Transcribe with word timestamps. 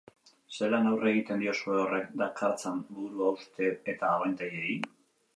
Zelan 0.59 0.87
aurre 0.91 1.09
egiten 1.09 1.43
diozue 1.43 1.75
horrek 1.81 2.07
dakartzan 2.21 2.79
buruhauste 2.95 3.69
eta 3.93 4.09
abantailei? 4.15 4.73